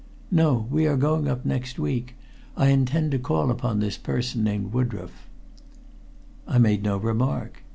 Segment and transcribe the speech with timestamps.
[0.31, 0.65] "No.
[0.71, 2.15] We are going up next week.
[2.57, 5.27] I intend to call upon this person named Woodroffe."
[6.47, 7.61] I made no remark.